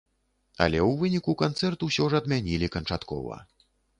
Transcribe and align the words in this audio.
Але 0.63 0.79
ў 0.85 0.91
выніку 1.01 1.35
канцэрт 1.43 1.85
усё 1.89 2.09
ж 2.13 2.21
адмянілі 2.23 2.71
канчаткова. 2.79 3.37